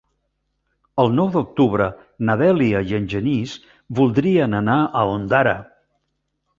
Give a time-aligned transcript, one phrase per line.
[1.03, 1.91] El nou d'octubre
[2.29, 3.55] na Dèlia i en Genís
[4.03, 5.59] voldrien anar a Ondara.